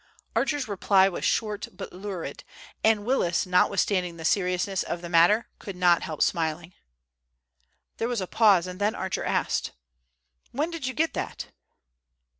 Archer's 0.35 0.67
reply 0.67 1.07
was 1.07 1.23
short 1.23 1.67
but 1.73 1.93
lurid, 1.93 2.43
and 2.83 3.05
Willis, 3.05 3.45
not 3.45 3.69
withstanding 3.69 4.17
the 4.17 4.25
seriousness 4.25 4.81
of 4.81 5.03
the 5.03 5.09
matter, 5.09 5.47
could 5.59 5.75
not 5.75 6.01
help 6.01 6.23
smiling. 6.23 6.73
There 7.97 8.07
was 8.07 8.19
a 8.19 8.25
pause, 8.25 8.65
and 8.65 8.81
then 8.81 8.95
Archer 8.95 9.23
asked: 9.23 9.73
"When 10.51 10.71
did 10.71 10.87
you 10.87 10.95
get 10.95 11.13
that?" 11.13 11.49